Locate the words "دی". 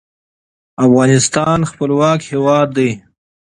2.75-2.89